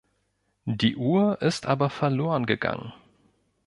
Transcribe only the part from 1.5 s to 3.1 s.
aber verloren gegangen.